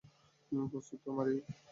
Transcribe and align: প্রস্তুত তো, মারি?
প্রস্তুত 0.71 0.99
তো, 1.03 1.09
মারি? 1.17 1.35